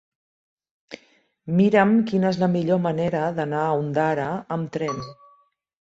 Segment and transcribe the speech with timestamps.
[1.59, 4.27] Mira'm quina és la millor manera d'anar a Ondara
[4.57, 5.03] amb tren.